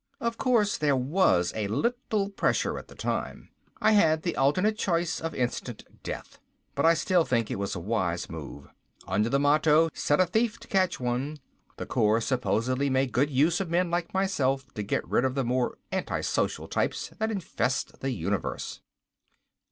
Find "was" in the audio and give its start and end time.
0.95-1.53, 7.59-7.75